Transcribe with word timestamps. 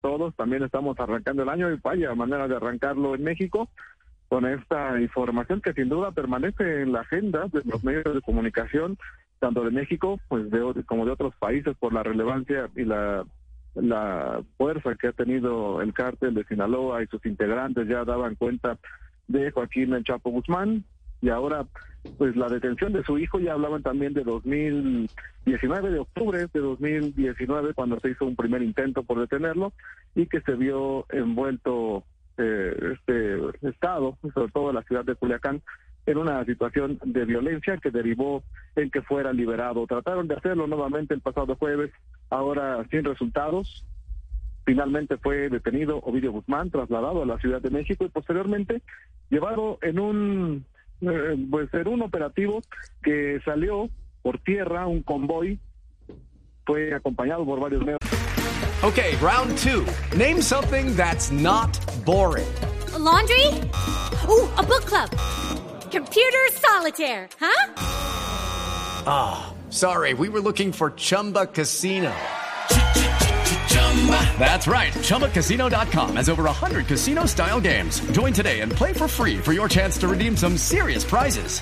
Todos 0.00 0.34
también 0.34 0.62
estamos 0.62 0.98
arrancando 0.98 1.42
el 1.42 1.48
año 1.48 1.70
y 1.70 1.76
vaya 1.82 2.14
manera 2.14 2.48
de 2.48 2.56
arrancarlo 2.56 3.14
en 3.14 3.22
México 3.22 3.68
con 4.28 4.46
esta 4.46 5.00
información 5.00 5.60
que 5.60 5.72
sin 5.72 5.88
duda 5.88 6.12
permanece 6.12 6.82
en 6.82 6.92
la 6.92 7.00
agenda 7.00 7.48
de 7.48 7.62
los 7.64 7.82
medios 7.82 8.14
de 8.14 8.20
comunicación, 8.20 8.96
tanto 9.40 9.64
de 9.64 9.72
México 9.72 10.20
pues 10.28 10.50
de, 10.50 10.84
como 10.84 11.04
de 11.04 11.12
otros 11.12 11.34
países 11.36 11.76
por 11.78 11.92
la 11.92 12.04
relevancia 12.04 12.70
y 12.76 12.84
la, 12.84 13.24
la 13.74 14.42
fuerza 14.56 14.94
que 14.94 15.08
ha 15.08 15.12
tenido 15.12 15.82
el 15.82 15.92
cártel 15.92 16.34
de 16.34 16.44
Sinaloa 16.44 17.02
y 17.02 17.06
sus 17.08 17.26
integrantes. 17.26 17.88
Ya 17.88 18.04
daban 18.04 18.36
cuenta 18.36 18.78
de 19.26 19.50
Joaquín 19.50 19.94
El 19.94 20.04
Chapo 20.04 20.30
Guzmán 20.30 20.84
y 21.22 21.28
ahora 21.28 21.66
pues 22.16 22.34
la 22.34 22.48
detención 22.48 22.92
de 22.92 23.04
su 23.04 23.18
hijo 23.18 23.38
ya 23.40 23.52
hablaban 23.52 23.82
también 23.82 24.14
de 24.14 24.24
2019 24.24 25.90
de 25.90 25.98
octubre 25.98 26.46
de 26.52 26.60
2019 26.60 27.74
cuando 27.74 28.00
se 28.00 28.10
hizo 28.10 28.24
un 28.24 28.36
primer 28.36 28.62
intento 28.62 29.02
por 29.02 29.20
detenerlo 29.20 29.72
y 30.14 30.26
que 30.26 30.40
se 30.40 30.54
vio 30.54 31.06
envuelto 31.10 32.04
eh, 32.38 32.94
este 32.94 33.36
estado 33.68 34.16
sobre 34.34 34.50
todo 34.50 34.72
la 34.72 34.82
ciudad 34.82 35.04
de 35.04 35.14
Culiacán 35.14 35.60
en 36.06 36.18
una 36.18 36.44
situación 36.44 36.98
de 37.04 37.24
violencia 37.24 37.76
que 37.76 37.90
derivó 37.90 38.42
en 38.76 38.90
que 38.90 39.02
fuera 39.02 39.32
liberado. 39.32 39.86
Trataron 39.86 40.28
de 40.28 40.34
hacerlo 40.34 40.66
nuevamente 40.66 41.14
el 41.14 41.20
pasado 41.20 41.56
jueves 41.56 41.90
ahora 42.30 42.84
sin 42.90 43.04
resultados. 43.04 43.84
Finalmente 44.64 45.18
fue 45.18 45.48
detenido 45.48 45.98
Ovidio 45.98 46.32
Guzmán, 46.32 46.70
trasladado 46.70 47.22
a 47.22 47.26
la 47.26 47.38
Ciudad 47.38 47.60
de 47.60 47.70
México 47.70 48.04
y 48.04 48.08
posteriormente 48.08 48.82
llevado 49.30 49.78
en 49.82 49.98
un 49.98 50.64
pues 51.00 51.72
en 51.72 51.88
un 51.88 52.02
operativo 52.02 52.60
que 53.02 53.40
salió 53.44 53.88
por 54.22 54.38
tierra, 54.38 54.86
un 54.86 55.02
convoy, 55.02 55.58
fue 56.66 56.94
acompañado 56.94 57.44
por 57.44 57.58
varios 57.60 57.82
medios. 57.82 57.98
Okay, 58.82 59.14
round 59.16 59.58
two. 59.58 59.84
Name 60.16 60.40
something 60.40 60.96
that's 60.96 61.30
not 61.30 61.78
boring. 62.04 62.48
A 62.94 62.98
laundry? 62.98 63.46
Ooh, 64.28 64.48
a 64.56 64.62
book 64.62 64.86
club. 64.86 65.10
Computer 65.90 66.48
solitaire, 66.52 67.28
huh? 67.38 67.74
Ah, 69.06 69.52
oh, 69.52 69.70
sorry, 69.70 70.14
we 70.14 70.28
were 70.28 70.40
looking 70.40 70.72
for 70.72 70.92
Chumba 70.92 71.46
Casino. 71.46 72.12
That's 74.40 74.66
right. 74.66 74.94
ChumbaCasino.com 74.94 76.16
has 76.16 76.30
over 76.30 76.44
100 76.44 76.86
casino 76.86 77.26
style 77.26 77.60
games. 77.60 78.00
Join 78.12 78.32
today 78.32 78.60
and 78.60 78.72
play 78.72 78.94
for 78.94 79.06
free 79.06 79.36
for 79.36 79.52
your 79.52 79.68
chance 79.68 79.98
to 79.98 80.08
redeem 80.08 80.34
some 80.34 80.56
serious 80.56 81.04
prizes. 81.04 81.60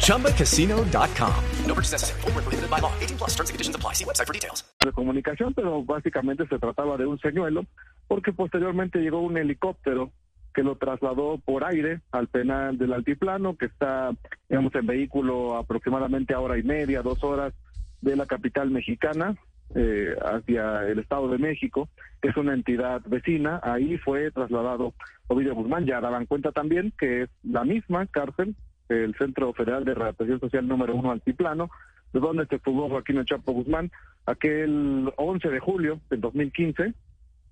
ChumbaCasino.com. 0.00 1.44
No 1.66 1.74
purchase 1.74 1.92
necessary. 1.92 2.20
Full 2.22 2.32
prohibited 2.32 2.70
by 2.70 2.78
law. 2.78 2.92
18 3.00 3.18
plus 3.18 3.34
terms 3.34 3.50
and 3.50 3.54
conditions 3.54 3.76
apply. 3.76 3.92
See 3.92 4.06
website 4.06 4.26
for 4.26 4.32
details. 4.32 4.64
De 4.80 4.90
comunicación, 4.90 5.52
pero 5.52 5.84
básicamente 5.84 6.46
se 6.48 6.58
trataba 6.58 6.96
de 6.96 7.04
un 7.04 7.18
señuelo 7.18 7.66
porque 8.08 8.32
posteriormente 8.32 8.98
llegó 9.00 9.20
un 9.20 9.36
helicóptero 9.36 10.12
que 10.54 10.62
lo 10.62 10.76
trasladó 10.76 11.36
por 11.44 11.64
aire 11.64 12.00
al 12.10 12.28
penal 12.28 12.78
del 12.78 12.94
altiplano, 12.94 13.58
que 13.58 13.66
está, 13.66 14.12
digamos, 14.48 14.74
en 14.74 14.86
vehículo 14.86 15.58
aproximadamente 15.58 16.32
a 16.32 16.40
hora 16.40 16.56
y 16.56 16.62
media, 16.62 17.02
dos 17.02 17.22
horas 17.22 17.52
de 18.00 18.16
la 18.16 18.24
capital 18.24 18.70
mexicana, 18.70 19.36
eh, 19.74 20.16
hacia 20.24 20.86
el 20.86 20.98
Estado 20.98 21.28
de 21.28 21.38
México, 21.38 21.88
que 22.20 22.28
es 22.28 22.36
una 22.36 22.54
entidad 22.54 23.02
vecina. 23.06 23.60
Ahí 23.62 23.98
fue 23.98 24.30
trasladado 24.30 24.94
Ovidio 25.28 25.54
Guzmán. 25.54 25.86
Ya 25.86 26.00
daban 26.00 26.26
cuenta 26.26 26.52
también 26.52 26.92
que 26.98 27.22
es 27.22 27.30
la 27.42 27.64
misma 27.64 28.06
cárcel, 28.06 28.54
el 28.88 29.14
Centro 29.16 29.52
Federal 29.52 29.84
de 29.84 29.94
Readaptación 29.94 30.40
Social 30.40 30.66
número 30.66 30.94
uno 30.94 31.10
Altiplano, 31.10 31.70
de 32.12 32.20
donde 32.20 32.46
se 32.46 32.58
fugó 32.58 32.88
Joaquín 32.88 33.24
Chapo 33.24 33.52
Guzmán. 33.52 33.90
Aquel 34.24 35.12
11 35.16 35.48
de 35.48 35.60
julio 35.60 36.00
del 36.10 36.20
2015, 36.20 36.94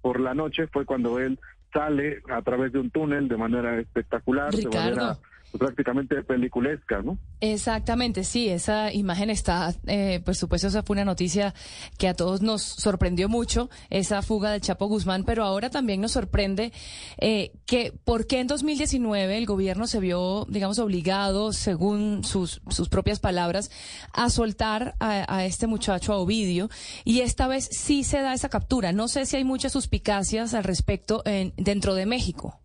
por 0.01 0.21
la 0.21 0.35
noche, 0.35 0.67
fue 0.69 0.85
cuando 0.85 1.19
él 1.19 1.39
sale 1.73 2.23
a 2.31 2.41
través 2.43 2.73
de 2.73 2.79
un 2.79 2.91
túnel 2.91 3.29
de 3.29 3.37
manera 3.37 3.79
espectacular, 3.79 4.55
de 4.55 4.69
manera 4.69 5.19
prácticamente 5.59 6.23
peliculesca, 6.23 7.03
¿no? 7.03 7.19
Exactamente, 7.41 8.25
sí, 8.25 8.49
esa 8.49 8.93
imagen 8.93 9.31
está, 9.31 9.75
eh, 9.87 10.21
por 10.25 10.35
supuesto, 10.35 10.69
esa 10.69 10.83
fue 10.83 10.95
una 10.95 11.05
noticia 11.05 11.55
que 11.99 12.09
a 12.09 12.15
todos 12.15 12.43
nos 12.43 12.63
sorprendió 12.63 13.29
mucho, 13.29 13.71
esa 13.91 14.23
fuga 14.23 14.51
del 14.53 14.61
Chapo 14.61 14.87
Guzmán, 14.87 15.25
pero 15.25 15.45
ahora 15.45 15.71
también 15.71 16.01
nos 16.01 16.13
sorprende 16.13 16.73
eh, 17.19 17.53
que 17.67 17.93
por 18.05 18.27
qué 18.27 18.41
en 18.41 18.47
2019 18.47 19.39
el 19.39 19.47
gobierno 19.47 19.87
se 19.87 20.01
vio, 20.01 20.47
digamos, 20.49 20.79
obligado, 20.79 21.53
según 21.53 22.25
sus, 22.25 22.61
sus 22.69 22.89
propias 22.89 23.21
palabras, 23.21 23.71
a 24.13 24.31
soltar 24.31 24.95
a, 25.01 25.45
este 25.45 25.67
muchacho, 25.67 26.13
a 26.13 26.19
Ovidio, 26.19 26.69
y 27.05 27.21
esta 27.21 27.47
vez 27.49 27.69
sí 27.71 28.05
se 28.05 28.21
da 28.21 28.35
esa 28.35 28.49
captura. 28.49 28.93
No 28.93 29.09
sé 29.09 29.27
si 29.27 29.37
hay 29.37 29.45
muchas 29.45 29.73
suspicacias 29.73 30.55
al 30.55 30.65
respecto 30.65 31.23
en, 31.25 31.53
dentro 31.57 31.95
de 31.95 32.07
México. 32.07 32.64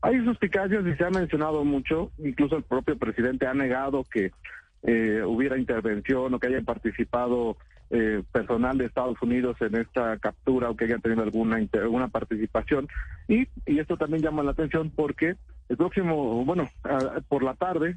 Hay 0.00 0.24
suspicacias 0.24 0.86
y 0.86 0.94
se 0.94 1.04
ha 1.04 1.10
mencionado 1.10 1.64
mucho, 1.64 2.12
incluso 2.18 2.56
el 2.56 2.62
propio 2.62 2.96
presidente 2.96 3.46
ha 3.46 3.54
negado 3.54 4.04
que 4.04 4.30
eh, 4.84 5.22
hubiera 5.26 5.58
intervención 5.58 6.32
o 6.32 6.38
que 6.38 6.46
hayan 6.46 6.64
participado 6.64 7.56
eh, 7.90 8.22
personal 8.32 8.78
de 8.78 8.84
Estados 8.84 9.20
Unidos 9.22 9.56
en 9.60 9.74
esta 9.74 10.16
captura 10.18 10.70
o 10.70 10.76
que 10.76 10.84
hayan 10.84 11.00
tenido 11.00 11.22
alguna 11.22 11.56
alguna 11.56 12.08
participación. 12.08 12.86
Y, 13.26 13.48
y 13.66 13.78
esto 13.80 13.96
también 13.96 14.22
llama 14.22 14.44
la 14.44 14.52
atención 14.52 14.92
porque 14.94 15.36
el 15.68 15.76
próximo 15.76 16.44
bueno 16.44 16.68
por 17.28 17.42
la 17.42 17.54
tarde 17.54 17.96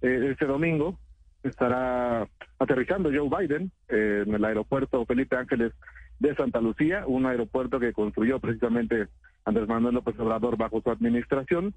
eh, 0.00 0.28
este 0.30 0.46
domingo 0.46 0.98
estará 1.42 2.26
aterrizando 2.58 3.10
Joe 3.12 3.28
Biden 3.28 3.70
en 3.88 4.34
el 4.34 4.44
aeropuerto 4.44 5.04
Felipe 5.04 5.36
Ángeles 5.36 5.72
de 6.18 6.34
Santa 6.34 6.60
Lucía 6.60 7.04
un 7.06 7.26
aeropuerto 7.26 7.78
que 7.78 7.92
construyó 7.92 8.40
precisamente 8.40 9.08
Andrés 9.46 9.68
Manuel 9.68 9.94
López 9.94 10.18
Obrador 10.18 10.58
bajo 10.58 10.82
su 10.82 10.90
administración, 10.90 11.72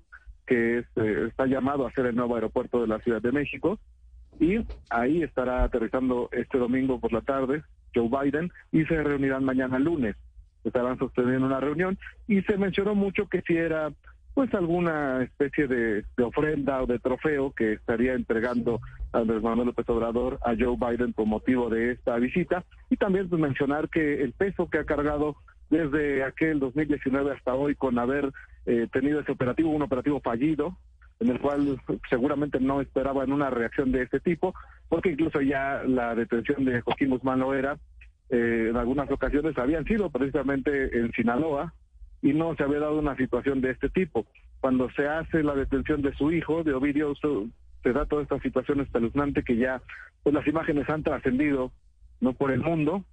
que 0.45 0.79
eh, 0.79 1.25
está 1.27 1.45
llamado 1.45 1.85
a 1.85 1.91
ser 1.91 2.07
el 2.07 2.15
nuevo 2.15 2.35
aeropuerto 2.35 2.81
de 2.81 2.87
la 2.87 2.99
Ciudad 2.99 3.21
de 3.21 3.31
México. 3.31 3.79
Y 4.39 4.65
ahí 4.89 5.21
estará 5.23 5.63
aterrizando 5.63 6.29
este 6.31 6.57
domingo 6.57 6.99
por 6.99 7.13
la 7.13 7.21
tarde 7.21 7.63
Joe 7.93 8.09
Biden 8.09 8.51
y 8.71 8.83
se 8.85 9.01
reunirán 9.03 9.45
mañana 9.45 9.79
lunes. 9.79 10.15
Estarán 10.63 10.97
sosteniendo 10.97 11.45
una 11.45 11.59
reunión 11.59 11.97
y 12.27 12.41
se 12.41 12.57
mencionó 12.57 12.95
mucho 12.95 13.27
que 13.27 13.41
si 13.41 13.55
era 13.55 13.91
pues 14.33 14.53
alguna 14.53 15.23
especie 15.23 15.67
de, 15.67 16.03
ofrenda 16.23 16.81
o 16.81 16.85
de 16.85 16.99
trofeo 16.99 17.51
que 17.51 17.73
estaría 17.73 18.13
entregando 18.13 18.79
Andrés 19.11 19.41
Manuel 19.41 19.67
López 19.67 19.87
Obrador 19.89 20.39
a 20.43 20.53
Joe 20.57 20.77
Biden 20.77 21.13
por 21.13 21.25
motivo 21.25 21.69
de 21.69 21.91
esta 21.91 22.15
visita 22.17 22.63
y 22.89 22.97
también 22.97 23.27
pues, 23.27 23.41
mencionar 23.41 23.89
que 23.89 24.23
el 24.23 24.33
peso 24.33 24.69
que 24.69 24.79
ha 24.79 24.85
cargado 24.85 25.35
desde 25.69 26.23
aquel 26.23 26.59
2019 26.59 27.31
hasta 27.31 27.53
hoy 27.53 27.75
con 27.75 27.99
haber 27.99 28.31
eh, 28.65 28.87
tenido 28.91 29.19
ese 29.19 29.31
operativo, 29.31 29.69
un 29.69 29.81
operativo 29.81 30.19
fallido, 30.21 30.77
en 31.19 31.29
el 31.29 31.39
cual 31.39 31.79
seguramente 32.09 32.59
no 32.59 32.81
esperaban 32.81 33.31
una 33.31 33.49
reacción 33.49 33.91
de 33.91 34.03
este 34.03 34.19
tipo, 34.19 34.53
porque 34.87 35.11
incluso 35.11 35.41
ya 35.41 35.83
la 35.85 36.15
detención 36.15 36.65
de 36.65 36.81
Joaquín 36.81 37.09
Guzmán 37.09 37.39
lo 37.39 37.53
era, 37.53 37.77
eh, 38.29 38.67
en 38.69 38.77
algunas 38.77 39.09
ocasiones 39.11 39.57
habían 39.57 39.85
sido 39.85 40.09
precisamente 40.09 40.97
en 40.97 41.11
Sinaloa 41.11 41.73
y 42.21 42.33
no 42.33 42.55
se 42.55 42.63
había 42.63 42.79
dado 42.79 42.99
una 42.99 43.15
situación 43.15 43.61
de 43.61 43.71
este 43.71 43.89
tipo. 43.89 44.25
Cuando 44.61 44.89
se 44.91 45.07
hace 45.07 45.43
la 45.43 45.55
detención 45.55 46.01
de 46.01 46.13
su 46.13 46.31
hijo, 46.31 46.63
de 46.63 46.73
Ovidio, 46.73 47.13
se 47.83 47.93
da 47.93 48.05
toda 48.05 48.23
esta 48.23 48.39
situación 48.39 48.81
espeluznante 48.81 49.43
que 49.43 49.55
ya 49.55 49.81
pues 50.23 50.35
las 50.35 50.45
imágenes 50.47 50.89
han 50.89 51.03
trascendido 51.03 51.71
no 52.19 52.33
por 52.33 52.51
el 52.51 52.59
mundo 52.59 53.05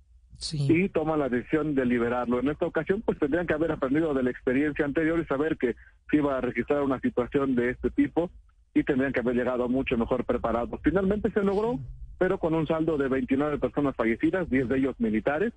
y 0.53 0.89
toma 0.89 1.17
la 1.17 1.29
decisión 1.29 1.75
de 1.75 1.87
liberarlo. 1.87 2.41
En 2.41 2.49
esta 2.49 2.67
ocasión, 2.67 3.03
pues 3.03 3.19
tendrían 3.19 3.47
que 3.47 3.55
haber 3.55 3.73
aprendido 3.73 4.15
de 4.15 4.23
la 4.23 4.31
experiencia 4.31 4.85
anterior 4.85 5.19
y 5.19 5.25
saber 5.27 5.57
que 5.57 5.77
se 6.11 6.17
iba 6.19 6.37
a 6.37 6.41
registrar 6.41 6.83
una 6.83 7.01
situación 7.01 7.55
de 7.55 7.71
este 7.71 7.91
tipo 7.91 8.31
y 8.75 8.85
tendrían 8.85 9.13
que 9.13 9.21
haber 9.21 9.37
llegado 9.37 9.69
mucho 9.69 9.97
mejor 9.97 10.25
preparados. 10.25 10.81
Finalmente 10.83 11.31
se 11.31 11.43
logró, 11.43 11.79
pero 12.19 12.39
con 12.39 12.55
un 12.55 12.67
saldo 12.67 12.99
de 12.99 13.09
29 13.09 13.59
personas 13.59 13.97
fallecidas, 13.97 14.51
10 14.51 14.69
de 14.69 14.79
ellos 14.79 14.95
militares 14.99 15.53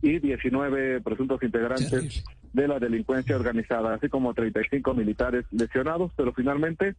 y 0.00 0.18
19 0.18 1.00
presuntos 1.02 1.42
integrantes 1.42 2.24
de 2.52 2.68
la 2.68 2.78
delincuencia 2.78 3.36
organizada, 3.36 3.94
así 3.94 4.08
como 4.08 4.32
35 4.32 4.94
militares 4.94 5.44
lesionados, 5.50 6.12
pero 6.16 6.32
finalmente 6.32 6.94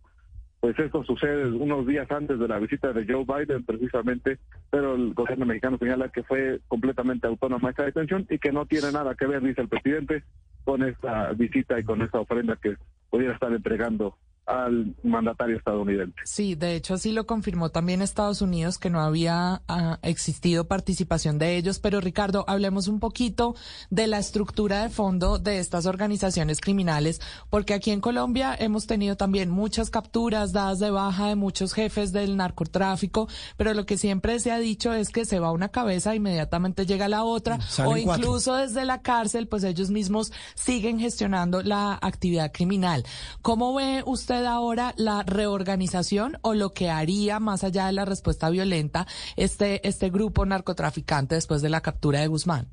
pues 0.60 0.78
esto 0.78 1.04
sucede 1.04 1.50
unos 1.52 1.88
días 1.88 2.10
antes 2.12 2.38
de 2.38 2.48
la 2.48 2.60
visita 2.60 2.92
de 2.92 3.06
Joe 3.06 3.26
Biden 3.26 3.64
precisamente, 3.64 4.40
pero 4.70 4.96
el 4.96 5.14
gobierno 5.14 5.46
mexicano 5.46 5.78
señala 5.78 6.10
que 6.10 6.24
fue 6.24 6.60
completamente 6.68 7.28
autónoma 7.28 7.70
esta 7.70 7.86
detención 7.86 8.26
y 8.30 8.40
que 8.40 8.52
no 8.52 8.66
tiene 8.66 8.92
nada 8.92 9.16
que 9.16 9.26
ver, 9.26 9.42
dice 9.42 9.62
el 9.62 9.70
presidente, 9.70 10.24
con 10.66 10.84
esta 10.84 11.32
visita 11.32 11.80
y 11.80 11.84
con 11.84 12.02
esta 12.02 12.20
ofrenda 12.20 12.58
que 12.58 12.76
pudiera 13.10 13.34
estar 13.34 13.52
entregando 13.54 14.18
al 14.50 14.96
mandatario 15.04 15.58
estadounidense. 15.58 16.16
Sí, 16.26 16.56
de 16.56 16.76
hecho 16.76 16.96
así 16.96 17.12
lo 17.12 17.28
confirmó 17.28 17.70
también 17.70 18.02
Estados 18.02 18.42
Unidos 18.42 18.80
que 18.80 18.90
no 18.90 19.00
había 19.00 19.62
ah, 19.68 20.00
existido 20.02 20.68
participación 20.68 21.38
de 21.38 21.56
ellos, 21.56 21.80
pero 21.80 22.02
Ricardo, 22.02 22.46
hablemos 22.48 22.88
un 22.88 23.00
poquito 23.00 23.56
de 23.92 24.08
la 24.08 24.18
estructura 24.18 24.82
de 24.82 24.90
fondo 24.90 25.38
de 25.38 25.60
estas 25.60 25.86
organizaciones 25.86 26.62
criminales, 26.62 27.22
porque 27.52 27.76
aquí 27.76 27.92
en 27.92 28.02
Colombia 28.02 28.56
hemos 28.58 28.88
tenido 28.88 29.16
también 29.16 29.52
muchas 29.52 29.92
capturas 29.92 30.52
dadas 30.52 30.80
de 30.80 30.90
baja 30.90 31.28
de 31.28 31.36
muchos 31.36 31.74
jefes 31.74 32.12
del 32.12 32.36
narcotráfico, 32.36 33.28
pero 33.56 33.76
lo 33.76 33.86
que 33.86 33.98
siempre 33.98 34.40
se 34.40 34.52
ha 34.52 34.58
dicho 34.58 34.94
es 34.94 35.10
que 35.10 35.26
se 35.26 35.40
va 35.40 35.52
una 35.52 35.70
cabeza 35.70 36.16
inmediatamente 36.16 36.88
llega 36.88 37.08
la 37.08 37.24
otra 37.24 37.60
o 37.86 37.98
incluso 37.98 38.56
desde 38.56 38.84
la 38.84 39.02
cárcel, 39.02 39.48
pues 39.48 39.64
ellos 39.64 39.92
mismos 39.92 40.32
siguen 40.56 41.00
gestionando 41.00 41.62
la 41.62 42.00
actividad 42.02 42.52
criminal. 42.52 43.04
¿Cómo 43.42 43.76
ve 43.76 44.04
usted 44.06 44.39
ahora 44.46 44.94
la 44.98 45.24
reorganización 45.24 46.38
o 46.42 46.54
lo 46.54 46.74
que 46.74 46.90
haría 46.90 47.40
más 47.40 47.64
allá 47.64 47.88
de 47.88 47.94
la 47.94 48.06
respuesta 48.06 48.50
violenta 48.50 49.06
este, 49.36 49.88
este 49.88 50.10
grupo 50.10 50.46
narcotraficante 50.46 51.36
después 51.36 51.62
de 51.62 51.70
la 51.70 51.82
captura 51.82 52.20
de 52.20 52.28
Guzmán? 52.28 52.68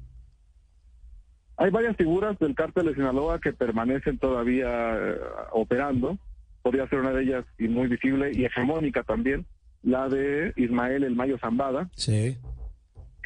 Hay 1.59 1.71
varias 1.71 1.97
figuras 1.97 2.39
del 2.39 2.55
cártel 2.55 2.87
de 2.87 2.95
Sinaloa 2.95 3.41
que 3.41 3.53
permanecen 3.53 4.19
todavía 4.19 4.69
eh, 4.69 5.19
operando. 5.53 6.19
Podría 6.63 6.89
ser 6.89 7.01
una 7.01 7.13
de 7.13 7.23
ellas 7.23 7.45
y 7.59 7.69
muy 7.69 7.89
visible 7.89 8.31
y 8.35 8.45
hegemónica 8.45 9.03
también, 9.05 9.47
la 9.83 10.09
de 10.09 10.53
Ismael 10.57 11.05
El 11.05 11.17
Mayo 11.17 11.39
Zambada. 11.39 11.89
Sí 11.95 12.37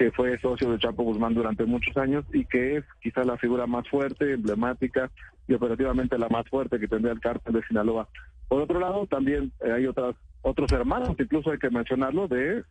que 0.00 0.10
fue 0.12 0.38
socio 0.38 0.70
de 0.70 0.78
Chapo 0.78 1.02
Guzmán 1.02 1.34
durante 1.34 1.66
muchos 1.66 1.94
años 1.98 2.24
y 2.32 2.46
que 2.46 2.78
es 2.78 2.84
quizá 3.02 3.22
la 3.22 3.36
figura 3.36 3.66
más 3.66 3.86
fuerte, 3.86 4.32
emblemática 4.32 5.10
y 5.46 5.52
operativamente 5.52 6.16
la 6.16 6.30
más 6.30 6.48
fuerte 6.48 6.80
que 6.80 6.88
tendría 6.88 7.12
el 7.12 7.20
cártel 7.20 7.52
de 7.52 7.62
Sinaloa. 7.64 8.08
Por 8.48 8.62
otro 8.62 8.80
lado, 8.80 9.06
también 9.06 9.52
eh, 9.62 9.70
hay 9.70 9.84
otras 9.84 10.16
otros 10.40 10.72
hermanos, 10.72 11.16
incluso 11.18 11.50
hay 11.50 11.58
que 11.58 11.68
mencionarlo, 11.68 12.28
de 12.28 12.60
eh, 12.60 12.62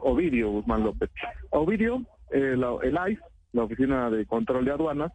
Ovidio 0.00 0.50
Guzmán 0.50 0.82
López. 0.82 1.10
Ovidio, 1.50 2.02
eh, 2.32 2.56
el 2.82 2.98
ICE, 3.12 3.22
la 3.52 3.62
Oficina 3.62 4.10
de 4.10 4.26
Control 4.26 4.64
de 4.64 4.72
Aduanas, 4.72 5.12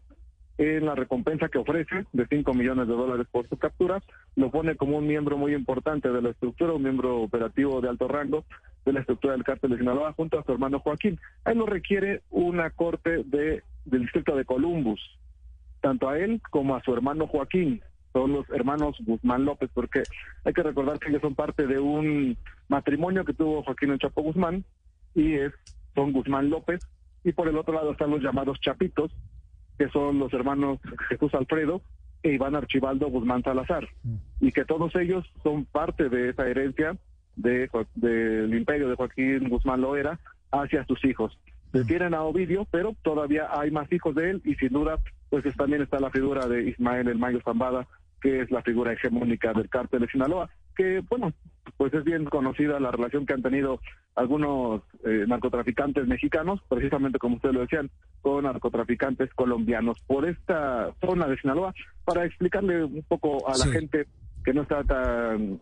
en 0.57 0.85
la 0.85 0.95
recompensa 0.95 1.49
que 1.49 1.57
ofrece 1.57 2.05
de 2.13 2.25
5 2.25 2.53
millones 2.53 2.87
de 2.87 2.93
dólares 2.93 3.27
por 3.29 3.49
su 3.49 3.57
captura, 3.57 4.01
lo 4.37 4.49
pone 4.49 4.77
como 4.77 4.97
un 4.97 5.07
miembro 5.07 5.37
muy 5.37 5.53
importante 5.53 6.09
de 6.09 6.21
la 6.21 6.29
estructura, 6.29 6.71
un 6.71 6.83
miembro 6.83 7.17
operativo 7.21 7.81
de 7.81 7.89
alto 7.89 8.07
rango 8.07 8.45
de 8.85 8.93
la 8.93 9.01
estructura 9.01 9.33
del 9.33 9.43
cártel 9.43 9.71
de 9.71 9.77
Sinaloa 9.77 10.13
junto 10.13 10.39
a 10.39 10.43
su 10.43 10.51
hermano 10.51 10.79
Joaquín. 10.79 11.19
Ahí 11.45 11.55
lo 11.55 11.65
requiere 11.65 12.21
una 12.29 12.69
corte 12.69 13.23
de, 13.25 13.63
del 13.85 14.01
distrito 14.01 14.35
de 14.35 14.45
Columbus, 14.45 15.01
tanto 15.81 16.09
a 16.09 16.17
él 16.17 16.41
como 16.49 16.75
a 16.75 16.83
su 16.83 16.93
hermano 16.93 17.27
Joaquín. 17.27 17.81
Son 18.13 18.33
los 18.33 18.49
hermanos 18.49 18.97
Guzmán 19.05 19.45
López, 19.45 19.69
porque 19.73 20.03
hay 20.43 20.53
que 20.53 20.63
recordar 20.63 20.97
que 20.99 21.09
ellos 21.09 21.21
son 21.21 21.35
parte 21.35 21.67
de 21.67 21.79
un 21.79 22.37
matrimonio 22.67 23.23
que 23.23 23.33
tuvo 23.33 23.63
Joaquín 23.63 23.91
el 23.91 23.99
Chapo 23.99 24.23
Guzmán, 24.23 24.65
y 25.13 25.33
es, 25.35 25.53
son 25.93 26.11
Guzmán 26.11 26.49
López, 26.49 26.79
y 27.23 27.33
por 27.33 27.47
el 27.47 27.57
otro 27.57 27.73
lado 27.73 27.91
están 27.91 28.09
los 28.09 28.21
llamados 28.21 28.59
Chapitos, 28.61 29.11
que 29.77 29.89
son 29.89 30.19
los 30.19 30.33
hermanos 30.33 30.79
Jesús 31.09 31.33
Alfredo 31.33 31.81
e 32.23 32.33
Iván 32.33 32.55
Archibaldo 32.55 33.07
Guzmán 33.09 33.43
Salazar, 33.43 33.87
mm. 34.03 34.15
y 34.41 34.51
que 34.51 34.65
todos 34.65 34.95
ellos 34.95 35.25
son 35.43 35.65
parte 35.65 36.09
de 36.09 36.29
esa 36.29 36.47
herencia 36.47 36.97
de, 37.39 37.69
del 37.95 38.53
imperio 38.53 38.89
de 38.89 38.95
Joaquín 38.95 39.49
Guzmán 39.49 39.81
Loera 39.81 40.19
hacia 40.51 40.85
sus 40.85 41.03
hijos. 41.05 41.37
Detienen 41.71 42.13
a 42.13 42.23
Ovidio, 42.23 42.65
pero 42.71 42.95
todavía 43.03 43.47
hay 43.51 43.71
más 43.71 43.91
hijos 43.91 44.15
de 44.15 44.31
él 44.31 44.41
y 44.43 44.55
sin 44.55 44.69
duda 44.69 44.97
pues 45.29 45.43
también 45.55 45.83
está 45.83 45.99
la 45.99 46.09
figura 46.09 46.47
de 46.47 46.69
Ismael 46.69 47.07
El 47.07 47.19
Mayo 47.19 47.39
Zambada, 47.43 47.87
que 48.19 48.41
es 48.41 48.51
la 48.51 48.63
figura 48.63 48.93
hegemónica 48.93 49.53
del 49.53 49.69
cártel 49.69 50.01
de 50.01 50.07
Sinaloa, 50.07 50.49
que 50.75 51.01
bueno, 51.07 51.31
pues 51.77 51.93
es 51.93 52.03
bien 52.03 52.25
conocida 52.25 52.79
la 52.79 52.91
relación 52.91 53.25
que 53.25 53.33
han 53.33 53.43
tenido 53.43 53.79
algunos 54.15 54.81
eh, 55.05 55.25
narcotraficantes 55.27 56.07
mexicanos, 56.07 56.59
precisamente 56.67 57.19
como 57.19 57.35
ustedes 57.35 57.55
lo 57.55 57.61
decían, 57.61 57.91
con 58.21 58.43
narcotraficantes 58.43 59.31
colombianos 59.35 59.99
por 60.07 60.27
esta 60.27 60.91
zona 60.99 61.27
de 61.27 61.37
Sinaloa, 61.37 61.73
para 62.03 62.25
explicarle 62.25 62.83
un 62.83 63.03
poco 63.07 63.47
a 63.47 63.57
la 63.57 63.67
gente 63.67 64.07
que 64.43 64.53
no 64.53 64.63
está 64.63 64.83
tan 64.83 65.61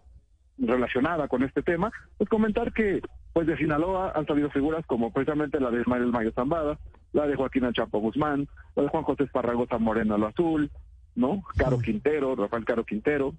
relacionada 0.57 1.27
con 1.27 1.43
este 1.43 1.61
tema, 1.61 1.91
pues 2.17 2.29
comentar 2.29 2.73
que 2.73 3.01
pues 3.33 3.47
de 3.47 3.57
Sinaloa 3.57 4.13
han 4.15 4.25
salido 4.25 4.49
figuras 4.49 4.85
como 4.85 5.11
precisamente 5.11 5.59
la 5.59 5.69
de 5.69 5.81
Ismael 5.81 6.07
Mayo 6.07 6.31
Zambada, 6.31 6.79
la 7.13 7.27
de 7.27 7.35
Joaquín 7.35 7.71
Chapo 7.73 7.99
Guzmán, 7.99 8.47
la 8.75 8.83
de 8.83 8.89
Juan 8.89 9.03
José 9.03 9.23
Esparragosa 9.23 9.77
Moreno 9.77 10.17
Lo 10.17 10.27
Azul, 10.27 10.71
¿no? 11.15 11.43
Caro 11.55 11.79
Quintero, 11.79 12.35
Rafael 12.35 12.65
Caro 12.65 12.83
Quintero, 12.83 13.33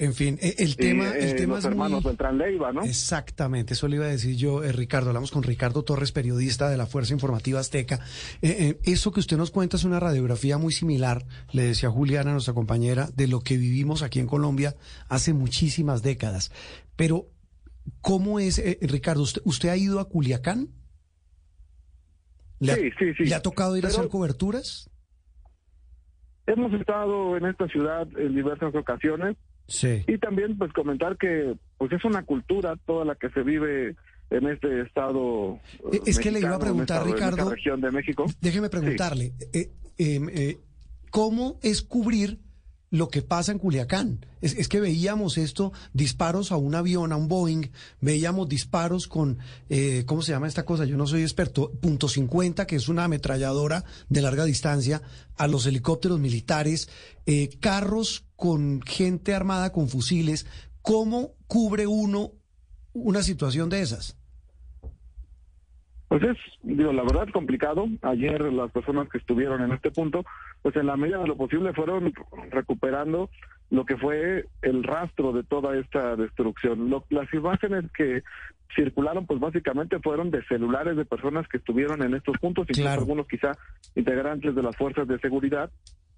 en 0.00 0.14
fin, 0.14 0.38
e, 0.40 0.54
el 0.58 0.76
tema, 0.76 1.10
el 1.10 1.28
eh, 1.28 1.34
tema 1.34 1.58
es 1.58 1.64
hermanos 1.66 2.02
Beltrán 2.02 2.38
Leiva, 2.38 2.72
¿no? 2.72 2.82
Exactamente, 2.82 3.74
eso 3.74 3.86
le 3.86 3.96
iba 3.96 4.06
a 4.06 4.08
decir 4.08 4.34
yo, 4.34 4.64
eh, 4.64 4.72
Ricardo. 4.72 5.10
Hablamos 5.10 5.30
con 5.30 5.42
Ricardo 5.42 5.82
Torres, 5.82 6.10
periodista 6.10 6.70
de 6.70 6.78
la 6.78 6.86
Fuerza 6.86 7.12
Informativa 7.12 7.60
Azteca. 7.60 8.00
Eh, 8.40 8.80
eso 8.84 9.12
que 9.12 9.20
usted 9.20 9.36
nos 9.36 9.50
cuenta 9.50 9.76
es 9.76 9.84
una 9.84 10.00
radiografía 10.00 10.56
muy 10.56 10.72
similar, 10.72 11.26
le 11.52 11.64
decía 11.64 11.90
Juliana, 11.90 12.32
nuestra 12.32 12.54
compañera, 12.54 13.08
de 13.14 13.28
lo 13.28 13.40
que 13.40 13.58
vivimos 13.58 14.02
aquí 14.02 14.20
en 14.20 14.26
Colombia 14.26 14.74
hace 15.10 15.34
muchísimas 15.34 16.02
décadas. 16.02 16.50
Pero, 16.96 17.26
¿cómo 18.00 18.40
es, 18.40 18.62
Ricardo? 18.80 19.22
Usted, 19.44 19.68
ha 19.68 19.76
ido 19.76 20.00
a 20.00 20.08
Culiacán? 20.08 20.68
¿Le 22.58 22.74
sí, 22.74 22.90
sí, 22.98 23.14
sí. 23.18 23.24
¿Le 23.24 23.34
ha 23.34 23.42
tocado 23.42 23.76
ir 23.76 23.84
a 23.84 23.88
hacer 23.88 24.08
coberturas? 24.08 24.90
Hemos 26.46 26.72
estado 26.72 27.36
en 27.36 27.44
esta 27.44 27.68
ciudad 27.68 28.08
en 28.16 28.34
diversas 28.34 28.74
ocasiones 28.74 29.36
Sí. 29.70 30.04
Y 30.08 30.18
también 30.18 30.58
pues 30.58 30.72
comentar 30.72 31.16
que 31.16 31.54
pues 31.78 31.92
es 31.92 32.04
una 32.04 32.24
cultura 32.24 32.76
toda 32.86 33.04
la 33.04 33.14
que 33.14 33.30
se 33.30 33.42
vive 33.42 33.94
en 34.30 34.46
este 34.48 34.82
estado. 34.82 35.60
Eh, 35.92 36.00
es 36.06 36.18
que 36.18 36.32
le 36.32 36.40
iba 36.40 36.56
a 36.56 36.58
preguntar, 36.58 37.06
Ricardo. 37.06 37.50
región 37.50 37.80
de 37.80 37.90
México. 37.92 38.26
Déjeme 38.40 38.68
preguntarle, 38.68 39.32
eh, 39.52 39.70
em, 39.96 40.28
eh, 40.28 40.58
¿cómo 41.10 41.58
es 41.62 41.82
cubrir 41.82 42.40
lo 42.90 43.08
que 43.08 43.22
pasa 43.22 43.52
en 43.52 43.58
Culiacán. 43.58 44.26
Es, 44.40 44.68
que 44.68 44.80
veíamos 44.80 45.38
esto, 45.38 45.72
disparos 45.92 46.50
a 46.50 46.56
un 46.56 46.74
avión, 46.74 47.12
a 47.12 47.16
un 47.16 47.28
Boeing, 47.28 47.70
veíamos 48.00 48.48
disparos 48.48 49.06
con, 49.06 49.38
eh, 49.68 50.04
¿cómo 50.06 50.22
se 50.22 50.32
llama 50.32 50.48
esta 50.48 50.64
cosa? 50.64 50.84
Yo 50.84 50.96
no 50.96 51.06
soy 51.06 51.22
experto, 51.22 51.70
punto 51.72 52.08
50, 52.08 52.66
que 52.66 52.76
es 52.76 52.88
una 52.88 53.04
ametralladora 53.04 53.84
de 54.08 54.22
larga 54.22 54.44
distancia, 54.44 55.02
a 55.36 55.46
los 55.46 55.66
helicópteros 55.66 56.18
militares, 56.18 56.88
eh, 57.26 57.50
carros 57.60 58.24
con 58.40 58.80
gente 58.82 59.34
armada 59.34 59.70
con 59.70 59.88
fusiles. 59.88 60.46
¿Cómo 60.82 61.34
cubre 61.46 61.86
uno 61.86 62.32
una 62.92 63.22
situación 63.22 63.68
de 63.68 63.82
esas? 63.82 64.16
Pues 66.08 66.22
es, 66.24 66.36
digo, 66.62 66.92
la 66.92 67.02
verdad 67.02 67.28
complicado. 67.32 67.86
Ayer 68.02 68.40
las 68.52 68.72
personas 68.72 69.08
que 69.08 69.18
estuvieron 69.18 69.62
en 69.62 69.70
este 69.70 69.92
punto, 69.92 70.24
pues 70.62 70.74
en 70.74 70.86
la 70.86 70.96
medida 70.96 71.18
de 71.18 71.28
lo 71.28 71.36
posible 71.36 71.72
fueron 71.72 72.12
recuperando 72.50 73.30
lo 73.70 73.84
que 73.84 73.96
fue 73.96 74.46
el 74.62 74.82
rastro 74.82 75.32
de 75.32 75.44
toda 75.44 75.78
esta 75.78 76.16
destrucción. 76.16 76.90
las 77.10 77.32
imágenes 77.32 77.84
que 77.92 78.24
circularon, 78.74 79.26
pues 79.26 79.38
básicamente 79.38 80.00
fueron 80.00 80.30
de 80.30 80.42
celulares 80.46 80.96
de 80.96 81.04
personas 81.04 81.46
que 81.46 81.58
estuvieron 81.58 82.02
en 82.02 82.14
estos 82.14 82.36
puntos, 82.38 82.66
incluso 82.68 82.90
algunos 82.90 83.28
quizá 83.28 83.52
integrantes 83.94 84.54
de 84.54 84.62
las 84.62 84.76
fuerzas 84.76 85.06
de 85.06 85.18
seguridad, 85.20 85.70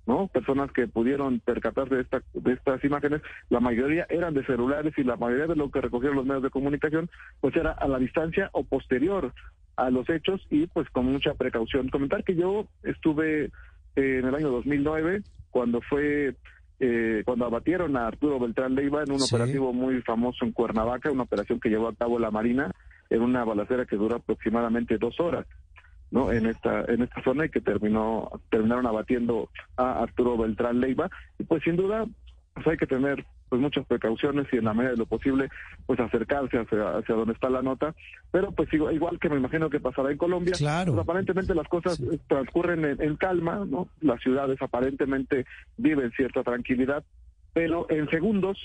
¿no? 0.07 0.29
Personas 0.29 0.73
que 0.73 0.89
pudieron 0.89 1.41
percatarse 1.41 1.95
de, 1.95 2.03
esta, 2.03 2.23
de 2.35 2.53
estas 2.53 2.83
imágenes, 2.85 3.23
la 3.51 3.61
mayoría 3.61 4.07
eran 4.09 4.35
de 4.35 4.45
celulares 4.45 4.95
y 4.97 5.05
la 5.05 5.17
mayoría 5.17 5.47
de 5.47 5.57
lo 5.57 5.71
que 5.71 5.81
recogieron 5.81 6.17
los 6.17 6.27
medios 6.27 6.43
de 6.43 6.51
comunicación, 6.51 7.09
pues 7.41 7.55
era 7.57 7.73
a 7.73 7.87
la 7.89 7.99
distancia 7.99 8.51
o 8.53 8.65
posterior 8.65 9.33
a 9.77 9.91
los 9.91 10.09
hechos 10.09 10.41
y 10.51 10.67
pues 10.67 10.89
con 10.91 11.07
mucha 11.07 11.35
precaución. 11.35 11.89
Comentar 11.89 12.25
que 12.25 12.35
yo 12.35 12.67
estuve 12.83 13.45
eh, 13.45 13.51
en 13.97 14.27
el 14.27 14.35
año 14.35 14.51
2009 14.51 15.23
cuando 15.51 15.81
fue 15.83 16.35
eh, 16.81 17.23
cuando 17.25 17.47
abatieron 17.47 17.97
a 17.97 18.09
Arturo 18.09 18.41
Beltrán 18.41 18.75
Leiva 18.75 19.05
en 19.05 19.13
un 19.13 19.23
operativo 19.23 19.73
muy 19.73 20.03
famoso 20.03 20.45
en 20.45 20.53
Cuernavaca, 20.53 21.13
una 21.13 21.23
operación 21.23 21.61
que 21.61 21.69
llevó 21.69 21.89
a 21.89 21.95
cabo 21.95 22.19
la 22.19 22.33
Marina 22.33 22.73
en 23.09 23.23
una 23.23 23.45
balacera 23.45 23.85
que 23.85 23.97
duró 23.97 24.17
aproximadamente 24.17 24.99
dos 24.99 25.21
horas. 25.21 25.47
¿No? 26.13 26.31
en 26.31 26.47
esta 26.47 26.85
en 26.85 27.03
esta 27.03 27.23
zona 27.25 27.47
y 27.47 27.49
que 27.49 27.61
terminó 27.61 28.31
terminaron 28.51 28.87
abatiendo 28.87 29.49
a 29.77 30.03
Arturo 30.03 30.37
Beltrán 30.37 30.79
Leiva 30.79 31.11
y 31.39 31.45
pues 31.45 31.65
sin 31.65 31.77
duda 31.77 32.07
pues 32.55 32.67
hay 32.67 32.77
que 32.77 32.87
tener 32.87 33.25
pues 33.49 33.61
muchas 33.61 33.87
precauciones 33.87 34.47
y 34.53 34.57
en 34.57 34.65
la 34.65 34.75
medida 34.75 34.93
de 34.93 34.99
lo 34.99 35.07
posible 35.07 35.49
pues 35.87 35.99
acercarse 36.01 36.59
hacia, 36.59 36.99
hacia 36.99 37.15
donde 37.15 37.33
está 37.33 37.51
la 37.51 37.63
nota 37.63 37.95
pero 38.31 38.53
pues 38.53 38.73
igual 38.73 39.19
que 39.19 39.31
me 39.31 39.37
imagino 39.37 39.71
que 39.71 39.81
pasará 39.81 40.13
en 40.13 40.19
Colombia 40.19 40.55
claro. 40.57 40.93
Pues, 40.93 41.03
aparentemente 41.03 41.55
las 41.55 41.69
cosas 41.69 42.01
transcurren 42.29 42.85
en, 42.85 43.17
calma 43.17 43.65
no 43.67 43.89
las 44.01 44.21
ciudades 44.21 44.61
aparentemente 44.61 45.47
viven 45.79 46.13
cierta 46.13 46.43
tranquilidad 46.43 47.05
pero 47.55 47.87
en 47.91 48.09
segundos 48.11 48.59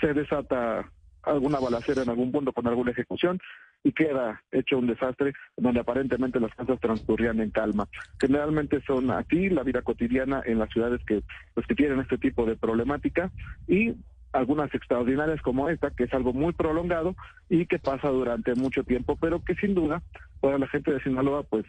se 0.00 0.12
desata 0.14 0.90
alguna 1.22 1.58
balacera 1.58 2.02
en 2.02 2.10
algún 2.10 2.32
punto 2.32 2.52
con 2.52 2.66
alguna 2.66 2.90
ejecución 2.90 3.38
y 3.84 3.92
queda 3.92 4.42
hecho 4.52 4.78
un 4.78 4.86
desastre 4.86 5.32
donde 5.56 5.80
aparentemente 5.80 6.40
las 6.40 6.54
cosas 6.54 6.78
transcurrían 6.80 7.40
en 7.40 7.50
calma. 7.50 7.88
Generalmente 8.20 8.80
son 8.86 9.10
aquí 9.10 9.48
la 9.48 9.62
vida 9.62 9.82
cotidiana 9.82 10.42
en 10.44 10.58
las 10.58 10.70
ciudades 10.70 11.00
que 11.04 11.22
pues 11.54 11.66
que 11.66 11.74
tienen 11.74 12.00
este 12.00 12.18
tipo 12.18 12.46
de 12.46 12.56
problemática 12.56 13.30
y 13.66 13.94
algunas 14.32 14.74
extraordinarias 14.74 15.42
como 15.42 15.68
esta, 15.68 15.90
que 15.90 16.04
es 16.04 16.14
algo 16.14 16.32
muy 16.32 16.52
prolongado 16.52 17.14
y 17.50 17.66
que 17.66 17.78
pasa 17.78 18.08
durante 18.08 18.54
mucho 18.54 18.82
tiempo, 18.82 19.16
pero 19.20 19.44
que 19.44 19.54
sin 19.56 19.74
duda 19.74 20.02
para 20.40 20.58
la 20.58 20.66
gente 20.68 20.92
de 20.92 21.02
Sinaloa 21.02 21.42
pues 21.42 21.66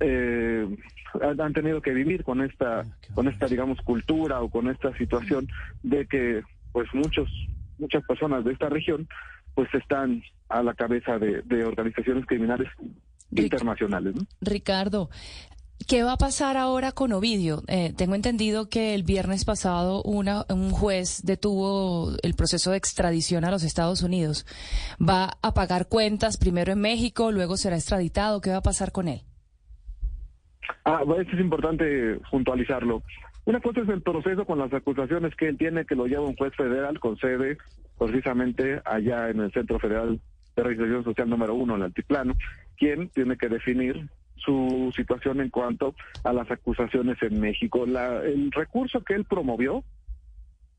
eh, 0.00 0.66
han 1.20 1.52
tenido 1.52 1.80
que 1.80 1.92
vivir 1.92 2.24
con 2.24 2.42
esta 2.42 2.84
con 3.14 3.28
esta 3.28 3.46
digamos 3.46 3.80
cultura 3.82 4.40
o 4.40 4.50
con 4.50 4.68
esta 4.68 4.96
situación 4.96 5.46
de 5.82 6.06
que 6.06 6.42
pues 6.72 6.88
muchos 6.92 7.28
muchas 7.82 8.04
personas 8.04 8.44
de 8.44 8.52
esta 8.52 8.68
región 8.68 9.08
pues 9.54 9.68
están 9.74 10.22
a 10.48 10.62
la 10.62 10.74
cabeza 10.74 11.18
de, 11.18 11.64
organizaciones 11.64 12.24
criminales 12.26 12.68
internacionales. 13.30 14.14
Ricardo, 14.40 15.10
¿Qué 15.88 16.04
va 16.04 16.12
a 16.12 16.16
pasar 16.16 16.56
ahora 16.56 16.92
con 16.92 17.12
Ovidio? 17.12 17.62
Eh, 17.66 17.92
tengo 17.96 18.14
entendido 18.14 18.68
que 18.68 18.94
el 18.94 19.02
viernes 19.02 19.44
pasado 19.44 20.00
una, 20.04 20.44
un 20.48 20.70
juez 20.70 21.22
detuvo 21.24 22.12
el 22.22 22.34
proceso 22.34 22.70
de 22.70 22.76
extradición 22.76 23.44
a 23.44 23.50
los 23.50 23.64
Estados 23.64 24.02
Unidos. 24.02 24.46
¿Va 25.00 25.30
a 25.42 25.54
pagar 25.54 25.88
cuentas 25.88 26.36
primero 26.36 26.72
en 26.72 26.80
México, 26.80 27.32
luego 27.32 27.56
será 27.56 27.74
extraditado? 27.74 28.40
¿Qué 28.40 28.50
va 28.50 28.58
a 28.58 28.62
pasar 28.62 28.92
con 28.92 29.08
él? 29.08 29.22
Ah, 30.84 31.02
es 31.18 31.40
importante 31.40 32.20
puntualizarlo. 32.30 33.02
Una 33.44 33.60
cosa 33.60 33.80
es 33.80 33.88
el 33.88 34.02
proceso 34.02 34.44
con 34.44 34.58
las 34.58 34.72
acusaciones 34.72 35.34
que 35.34 35.48
él 35.48 35.58
tiene, 35.58 35.84
que 35.84 35.96
lo 35.96 36.06
lleva 36.06 36.22
un 36.22 36.36
juez 36.36 36.54
federal 36.54 37.00
con 37.00 37.16
sede 37.18 37.58
precisamente 37.98 38.80
allá 38.84 39.30
en 39.30 39.40
el 39.40 39.52
Centro 39.52 39.78
Federal 39.78 40.20
de 40.56 40.62
Registración 40.62 41.04
Social 41.04 41.28
número 41.28 41.54
uno, 41.54 41.74
en 41.74 41.80
el 41.80 41.86
Altiplano, 41.86 42.34
quien 42.76 43.08
tiene 43.08 43.36
que 43.36 43.48
definir 43.48 44.08
su 44.36 44.92
situación 44.94 45.40
en 45.40 45.50
cuanto 45.50 45.94
a 46.24 46.32
las 46.32 46.50
acusaciones 46.50 47.16
en 47.22 47.40
México. 47.40 47.86
La, 47.86 48.22
el 48.24 48.50
recurso 48.52 49.02
que 49.02 49.14
él 49.14 49.24
promovió 49.24 49.84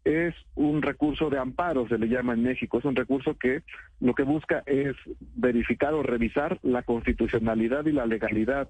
es 0.03 0.35
un 0.55 0.81
recurso 0.81 1.29
de 1.29 1.39
amparo, 1.39 1.87
se 1.87 1.97
le 1.97 2.07
llama 2.07 2.33
en 2.33 2.43
México. 2.43 2.79
Es 2.79 2.85
un 2.85 2.95
recurso 2.95 3.37
que 3.37 3.63
lo 4.01 4.13
que 4.13 4.23
busca 4.23 4.63
es 4.65 4.95
verificar 5.35 5.93
o 5.93 6.03
revisar 6.03 6.59
la 6.61 6.83
constitucionalidad 6.83 7.85
y 7.85 7.93
la 7.93 8.05
legalidad 8.05 8.69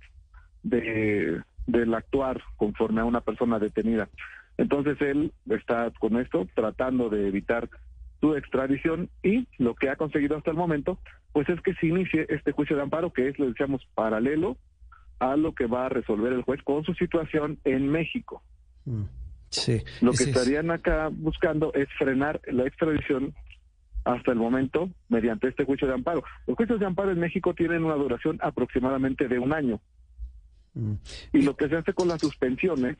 de, 0.61 1.41
del 1.67 1.93
actuar 1.93 2.41
conforme 2.57 3.01
a 3.01 3.05
una 3.05 3.21
persona 3.21 3.59
detenida. 3.59 4.09
Entonces 4.57 4.99
él 5.01 5.33
está 5.49 5.91
con 5.99 6.17
esto 6.17 6.47
tratando 6.53 7.09
de 7.09 7.27
evitar 7.27 7.69
su 8.21 8.35
extradición 8.35 9.09
y 9.21 9.47
lo 9.57 9.75
que 9.75 9.89
ha 9.89 9.95
conseguido 9.95 10.37
hasta 10.37 10.51
el 10.51 10.57
momento, 10.57 10.99
pues 11.33 11.49
es 11.49 11.59
que 11.61 11.73
se 11.75 11.87
inicie 11.87 12.25
este 12.29 12.51
juicio 12.51 12.75
de 12.75 12.83
amparo 12.83 13.11
que 13.11 13.27
es, 13.27 13.37
lo 13.39 13.47
decíamos, 13.47 13.85
paralelo 13.95 14.57
a 15.19 15.35
lo 15.35 15.53
que 15.53 15.65
va 15.65 15.87
a 15.87 15.89
resolver 15.89 16.33
el 16.33 16.43
juez 16.43 16.61
con 16.63 16.83
su 16.83 16.93
situación 16.93 17.59
en 17.63 17.89
México. 17.89 18.41
Mm, 18.85 19.03
sí, 19.49 19.81
lo 20.01 20.11
que 20.11 20.23
estarían 20.23 20.71
acá 20.71 21.09
buscando 21.11 21.73
es 21.73 21.87
frenar 21.97 22.39
la 22.47 22.65
extradición 22.65 23.33
hasta 24.05 24.31
el 24.31 24.37
momento 24.37 24.89
mediante 25.09 25.47
este 25.47 25.65
juicio 25.65 25.87
de 25.87 25.93
amparo. 25.93 26.23
Los 26.47 26.57
juicios 26.57 26.79
de 26.79 26.85
amparo 26.85 27.11
en 27.11 27.19
México 27.19 27.53
tienen 27.53 27.83
una 27.83 27.95
duración 27.95 28.37
aproximadamente 28.41 29.27
de 29.27 29.39
un 29.39 29.53
año. 29.53 29.79
Y 31.33 31.41
lo 31.41 31.55
que 31.55 31.69
se 31.69 31.75
hace 31.75 31.93
con 31.93 32.07
las 32.07 32.21
suspensiones, 32.21 32.97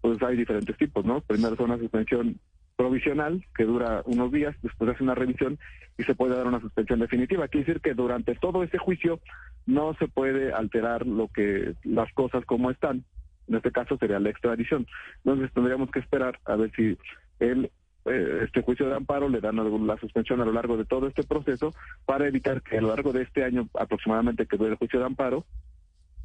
pues 0.00 0.20
hay 0.22 0.36
diferentes 0.36 0.76
tipos, 0.76 1.04
¿no? 1.04 1.20
Primero 1.20 1.54
es 1.54 1.60
una 1.60 1.78
suspensión 1.78 2.40
provisional 2.76 3.44
que 3.54 3.64
dura 3.64 4.02
unos 4.06 4.32
días, 4.32 4.56
después 4.62 4.90
hace 4.90 5.02
una 5.02 5.14
revisión 5.14 5.58
y 5.98 6.02
se 6.04 6.14
puede 6.14 6.34
dar 6.34 6.46
una 6.46 6.60
suspensión 6.60 7.00
definitiva. 7.00 7.46
Quiere 7.48 7.66
decir 7.66 7.82
que 7.82 7.94
durante 7.94 8.34
todo 8.34 8.62
ese 8.62 8.78
juicio 8.78 9.20
no 9.66 9.94
se 9.98 10.08
puede 10.08 10.52
alterar 10.52 11.06
lo 11.06 11.28
que 11.28 11.74
las 11.84 12.10
cosas 12.14 12.44
como 12.46 12.70
están. 12.70 13.04
En 13.48 13.56
este 13.56 13.70
caso 13.70 13.98
sería 13.98 14.18
la 14.18 14.30
extradición. 14.30 14.86
Entonces 15.24 15.52
tendríamos 15.52 15.90
que 15.90 15.98
esperar 15.98 16.38
a 16.46 16.56
ver 16.56 16.72
si 16.74 16.96
él 17.38 17.70
eh, 18.06 18.44
este 18.44 18.62
juicio 18.62 18.88
de 18.88 18.96
amparo 18.96 19.28
le 19.28 19.40
dan 19.40 19.56
la 19.86 19.98
suspensión 19.98 20.40
a 20.40 20.46
lo 20.46 20.52
largo 20.52 20.78
de 20.78 20.86
todo 20.86 21.06
este 21.06 21.22
proceso 21.22 21.74
para 22.06 22.26
evitar 22.26 22.62
que 22.62 22.78
a 22.78 22.80
lo 22.80 22.88
largo 22.88 23.12
de 23.12 23.22
este 23.22 23.44
año 23.44 23.68
aproximadamente 23.78 24.46
que 24.46 24.56
dure 24.56 24.70
el 24.70 24.76
juicio 24.76 25.00
de 25.00 25.04
amparo 25.04 25.44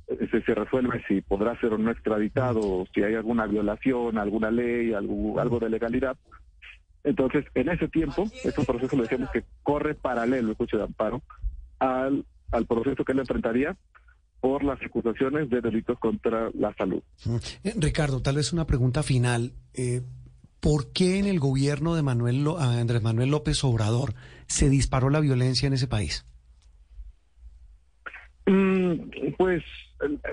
se, 0.08 0.42
se, 0.42 0.56
resuelve 0.56 1.04
si 1.08 1.22
podrá 1.22 1.60
ser 1.60 1.74
o 1.74 1.78
no 1.78 1.92
extraditado, 1.92 2.86
si 2.94 3.04
hay 3.04 3.16
alguna 3.16 3.48
violación, 3.48 4.18
alguna 4.18 4.52
ley, 4.52 4.94
algo, 4.94 5.40
algo 5.40 5.60
de 5.60 5.70
legalidad, 5.70 6.18
entonces, 7.06 7.46
en 7.54 7.70
ese 7.70 7.88
tiempo, 7.88 8.24
ese 8.44 8.66
proceso 8.66 8.96
le 8.96 9.04
decíamos 9.04 9.30
que 9.30 9.44
corre 9.62 9.94
paralelo 9.94 10.50
el 10.50 10.56
juicio 10.56 10.80
de 10.80 10.86
amparo 10.86 11.22
al, 11.78 12.26
al 12.52 12.66
proceso 12.66 13.06
que 13.06 13.12
él 13.12 13.20
enfrentaría 13.20 13.78
por 14.42 14.64
las 14.64 14.82
acusaciones 14.82 15.50
de 15.52 15.62
delitos 15.62 16.00
contra 16.00 16.50
la 16.56 16.74
salud. 16.74 17.04
Eh, 17.64 17.74
Ricardo, 17.78 18.22
tal 18.22 18.38
vez 18.38 18.52
una 18.54 18.66
pregunta 18.66 19.04
final. 19.04 19.54
Eh, 19.76 20.02
¿Por 20.60 20.92
qué 20.94 21.20
en 21.20 21.28
el 21.28 21.40
gobierno 21.40 21.94
de 21.94 22.02
Manuel 22.02 22.44
Andrés 22.58 23.04
Manuel 23.04 23.30
López 23.30 23.64
Obrador 23.64 24.16
se 24.48 24.70
disparó 24.70 25.12
la 25.12 25.20
violencia 25.20 25.68
en 25.68 25.74
ese 25.74 25.88
país? 25.88 26.26
Mm, 28.48 29.34
pues 29.38 29.64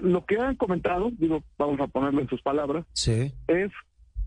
lo 0.01 0.25
que 0.25 0.39
han 0.39 0.57
comentado, 0.57 1.11
digo, 1.19 1.43
vamos 1.59 1.81
a 1.81 1.87
ponerlo 1.87 2.21
en 2.21 2.29
sus 2.29 2.43
palabras, 2.43 2.85
sí. 2.93 3.33
es 3.47 3.71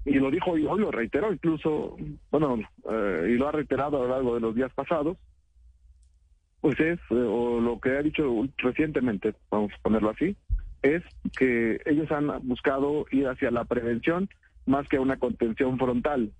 y 0.05 0.13
lo 0.13 0.29
dijo 0.29 0.57
y 0.57 0.65
hoy 0.65 0.79
lo 0.79 0.91
reiteró 0.91 1.33
incluso, 1.33 1.97
bueno, 2.29 2.59
eh, 2.89 3.29
y 3.31 3.37
lo 3.37 3.47
ha 3.47 3.51
reiterado 3.51 3.97
a 3.97 4.05
lo 4.05 4.09
largo 4.09 4.35
de 4.35 4.41
los 4.41 4.55
días 4.55 4.71
pasados, 4.73 5.17
pues 6.61 6.79
es, 6.79 6.99
eh, 7.09 7.15
o 7.15 7.59
lo 7.59 7.79
que 7.79 7.97
ha 7.97 8.03
dicho 8.03 8.47
recientemente, 8.57 9.33
vamos 9.49 9.71
a 9.73 9.81
ponerlo 9.81 10.11
así, 10.11 10.35
es 10.83 11.03
que 11.37 11.81
ellos 11.85 12.11
han 12.11 12.27
buscado 12.47 13.07
ir 13.11 13.27
hacia 13.27 13.49
la 13.49 13.65
prevención 13.65 14.29
más 14.67 14.87
que 14.87 14.99
una 14.99 15.17
contención 15.17 15.77
frontal. 15.79 16.31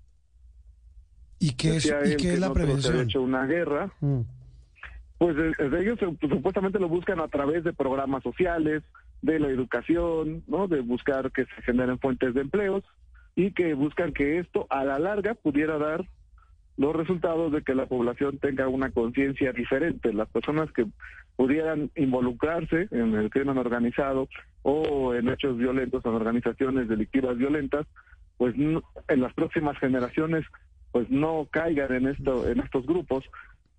¿Y 1.38 1.52
qué 1.52 1.76
es, 1.76 1.86
¿y 1.86 2.16
qué 2.16 2.34
es 2.34 2.40
la 2.40 2.52
prevención? 2.52 3.00
Hecho 3.00 3.20
una 3.20 3.46
guerra. 3.46 3.92
Mm. 4.00 4.20
Pues 5.18 5.34
de, 5.36 5.80
ellos 5.80 5.98
supuestamente 6.20 6.78
lo 6.78 6.88
buscan 6.88 7.20
a 7.20 7.28
través 7.28 7.64
de 7.64 7.72
programas 7.72 8.22
sociales, 8.22 8.82
de 9.22 9.38
la 9.38 9.48
educación, 9.48 10.42
¿no? 10.46 10.68
De 10.68 10.80
buscar 10.80 11.32
que 11.32 11.46
se 11.46 11.62
generen 11.62 11.98
fuentes 11.98 12.34
de 12.34 12.42
empleos 12.42 12.84
y 13.34 13.52
que 13.52 13.74
buscan 13.74 14.12
que 14.12 14.38
esto 14.38 14.66
a 14.68 14.84
la 14.84 14.98
larga 14.98 15.34
pudiera 15.34 15.78
dar 15.78 16.04
los 16.76 16.94
resultados 16.94 17.52
de 17.52 17.62
que 17.62 17.74
la 17.74 17.86
población 17.86 18.38
tenga 18.38 18.68
una 18.68 18.90
conciencia 18.90 19.52
diferente. 19.52 20.12
Las 20.12 20.28
personas 20.28 20.70
que 20.72 20.86
pudieran 21.36 21.90
involucrarse 21.96 22.88
en 22.90 23.14
el 23.14 23.30
crimen 23.30 23.58
organizado 23.58 24.28
o 24.62 25.14
en 25.14 25.28
hechos 25.28 25.56
violentos, 25.56 26.04
en 26.04 26.12
organizaciones 26.12 26.88
delictivas 26.88 27.38
violentas, 27.38 27.86
pues 28.36 28.54
en 28.56 29.20
las 29.20 29.32
próximas 29.32 29.78
generaciones 29.78 30.44
pues 30.92 31.10
no 31.10 31.46
caigan 31.50 31.92
en 31.92 32.06
esto 32.08 32.48
en 32.48 32.60
estos 32.60 32.86
grupos 32.86 33.24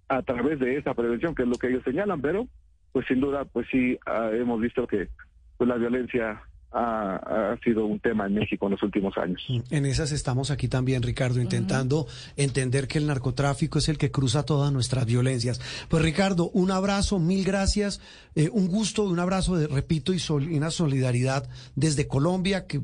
a 0.09 0.21
través 0.21 0.59
de 0.59 0.77
esa 0.77 0.93
prevención 0.93 1.35
que 1.35 1.43
es 1.43 1.49
lo 1.49 1.57
que 1.57 1.67
ellos 1.67 1.83
señalan 1.83 2.21
pero 2.21 2.47
pues 2.91 3.05
sin 3.07 3.19
duda 3.19 3.45
pues 3.45 3.67
sí 3.71 3.97
ah, 4.05 4.29
hemos 4.33 4.59
visto 4.61 4.87
que 4.87 5.09
pues 5.57 5.67
la 5.67 5.75
violencia 5.75 6.41
ha, 6.71 7.57
sido 7.63 7.85
un 7.85 7.99
tema 7.99 8.27
en 8.27 8.35
México 8.35 8.65
en 8.65 8.73
los 8.73 8.83
últimos 8.83 9.17
años. 9.17 9.41
En 9.69 9.85
esas 9.85 10.11
estamos 10.11 10.51
aquí 10.51 10.67
también, 10.67 11.01
Ricardo, 11.01 11.41
intentando 11.41 12.07
entender 12.35 12.87
que 12.87 12.97
el 12.97 13.07
narcotráfico 13.07 13.79
es 13.79 13.89
el 13.89 13.97
que 13.97 14.11
cruza 14.11 14.43
todas 14.43 14.71
nuestras 14.71 15.05
violencias. 15.05 15.59
Pues 15.89 16.03
Ricardo, 16.03 16.49
un 16.49 16.71
abrazo, 16.71 17.19
mil 17.19 17.43
gracias, 17.45 18.01
eh, 18.35 18.49
un 18.51 18.67
gusto, 18.67 19.03
un 19.03 19.19
abrazo, 19.19 19.55
de, 19.55 19.67
repito, 19.67 20.13
y 20.13 20.19
una 20.55 20.71
solidaridad 20.71 21.49
desde 21.75 22.07
Colombia, 22.07 22.67
que 22.67 22.81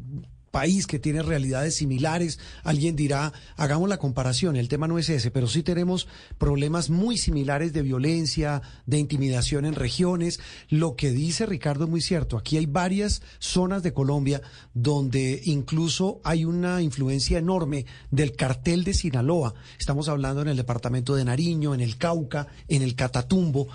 país 0.53 0.85
que 0.85 0.99
tiene 0.99 1.23
realidades 1.23 1.75
similares. 1.75 2.37
Alguien 2.63 2.95
dirá, 2.95 3.33
hagamos 3.57 3.89
la 3.89 3.97
comparación, 3.97 4.55
el 4.55 4.67
tema 4.67 4.87
no 4.87 4.99
es 4.99 5.09
ese, 5.09 5.31
pero 5.31 5.47
sí 5.47 5.63
tenemos 5.63 6.07
problemas 6.37 6.91
muy 6.91 7.17
similares 7.17 7.73
de 7.73 7.81
violencia, 7.81 8.61
de 8.85 8.99
intimidación 8.99 9.65
en 9.65 9.73
regiones. 9.73 10.39
Lo 10.69 10.95
que 10.95 11.09
dice 11.09 11.47
Ricardo 11.47 11.85
es 11.85 11.89
muy 11.89 12.01
cierto. 12.01 12.37
Aquí 12.37 12.57
hay 12.57 12.67
varias 12.67 13.23
zonas 13.39 13.81
de 13.81 13.93
Colombia 13.93 14.43
donde 14.75 15.41
incluso 15.45 16.21
hay 16.23 16.45
una 16.45 16.83
influencia 16.83 17.39
enorme 17.39 17.87
del 18.11 18.35
cartel 18.35 18.83
de 18.83 18.93
Sinaloa. 18.93 19.55
Estamos 19.79 20.07
hablando 20.07 20.43
en 20.43 20.49
el 20.49 20.57
departamento 20.57 21.15
de 21.15 21.25
Nariño, 21.25 21.73
en 21.73 21.81
el 21.81 21.97
Cauca, 21.97 22.45
en 22.67 22.83
el 22.83 22.93
Catatumbo, 22.93 23.69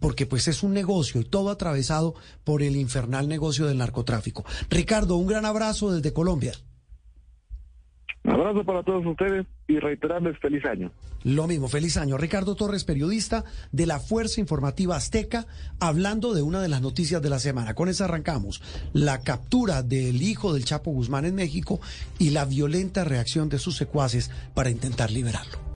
porque 0.00 0.24
pues 0.24 0.48
es 0.48 0.62
un 0.62 0.72
negocio 0.72 1.20
y 1.20 1.24
todo 1.24 1.50
atravesado 1.50 2.14
por 2.42 2.62
el 2.62 2.74
infernal 2.76 3.28
negocio 3.28 3.66
del 3.66 3.76
narcotráfico. 3.76 4.46
Ricardo, 4.70 5.16
un 5.16 5.26
gran 5.26 5.44
abrazo 5.44 5.92
desde 5.92 6.05
Colombia. 6.12 6.52
Un 8.24 8.32
abrazo 8.32 8.64
para 8.64 8.82
todos 8.82 9.06
ustedes 9.06 9.46
y 9.68 9.78
reiterarles 9.78 10.36
feliz 10.40 10.64
año. 10.64 10.90
Lo 11.22 11.46
mismo, 11.46 11.68
feliz 11.68 11.96
año. 11.96 12.18
Ricardo 12.18 12.56
Torres, 12.56 12.84
periodista 12.84 13.44
de 13.72 13.86
la 13.86 14.00
Fuerza 14.00 14.40
Informativa 14.40 14.96
Azteca, 14.96 15.46
hablando 15.78 16.34
de 16.34 16.42
una 16.42 16.60
de 16.60 16.68
las 16.68 16.82
noticias 16.82 17.22
de 17.22 17.30
la 17.30 17.38
semana. 17.38 17.74
Con 17.74 17.88
eso 17.88 18.04
arrancamos. 18.04 18.62
La 18.92 19.22
captura 19.22 19.82
del 19.82 20.22
hijo 20.22 20.52
del 20.52 20.64
Chapo 20.64 20.90
Guzmán 20.90 21.24
en 21.24 21.36
México 21.36 21.80
y 22.18 22.30
la 22.30 22.44
violenta 22.44 23.04
reacción 23.04 23.48
de 23.48 23.58
sus 23.58 23.76
secuaces 23.76 24.30
para 24.54 24.70
intentar 24.70 25.10
liberarlo. 25.10 25.75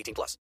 18 0.01 0.13
plus. 0.13 0.37